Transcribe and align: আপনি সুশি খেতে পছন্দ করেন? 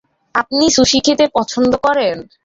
আপনি 0.35 0.65
সুশি 0.75 0.99
খেতে 1.05 1.25
পছন্দ 1.35 1.71
করেন? 1.85 2.17